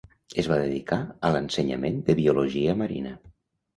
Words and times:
Es 0.43 0.47
va 0.51 0.55
dedicar 0.61 0.97
a 1.29 1.31
l'ensenyament 1.35 2.03
de 2.09 2.17
Biologia 2.23 2.77
marina. 2.81 3.17